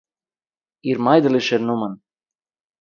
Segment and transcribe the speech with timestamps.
[0.85, 1.93] איר מיידלישער נאָמען